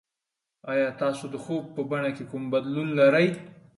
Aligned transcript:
ایا 0.71 0.89
تاسو 1.01 1.23
د 1.33 1.35
خوب 1.43 1.63
په 1.75 1.81
بڼه 1.91 2.09
کې 2.15 2.23
کوم 2.31 2.43
بدلون 2.53 2.87
لرئ؟ 2.99 3.27